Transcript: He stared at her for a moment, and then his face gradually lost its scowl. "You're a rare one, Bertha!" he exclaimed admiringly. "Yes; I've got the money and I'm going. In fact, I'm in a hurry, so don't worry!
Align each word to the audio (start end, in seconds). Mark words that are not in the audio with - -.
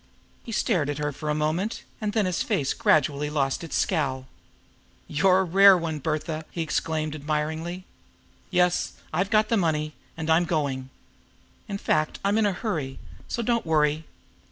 He 0.43 0.51
stared 0.51 0.89
at 0.89 0.97
her 0.97 1.11
for 1.11 1.29
a 1.29 1.35
moment, 1.35 1.83
and 2.01 2.11
then 2.13 2.25
his 2.25 2.41
face 2.41 2.73
gradually 2.73 3.29
lost 3.29 3.63
its 3.63 3.75
scowl. 3.75 4.25
"You're 5.07 5.41
a 5.41 5.43
rare 5.43 5.77
one, 5.77 5.99
Bertha!" 5.99 6.43
he 6.49 6.63
exclaimed 6.63 7.13
admiringly. 7.13 7.85
"Yes; 8.49 8.93
I've 9.13 9.29
got 9.29 9.49
the 9.49 9.57
money 9.57 9.93
and 10.17 10.27
I'm 10.27 10.45
going. 10.45 10.89
In 11.67 11.77
fact, 11.77 12.17
I'm 12.25 12.39
in 12.39 12.47
a 12.47 12.51
hurry, 12.51 12.97
so 13.27 13.43
don't 13.43 13.63
worry! 13.63 14.05